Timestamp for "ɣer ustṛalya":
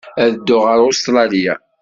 0.67-1.53